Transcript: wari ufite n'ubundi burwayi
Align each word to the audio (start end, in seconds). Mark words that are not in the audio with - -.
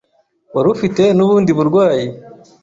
wari 0.55 0.67
ufite 0.75 1.03
n'ubundi 1.17 1.51
burwayi 1.57 2.05